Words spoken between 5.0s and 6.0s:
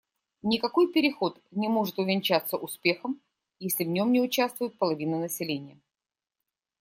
населения.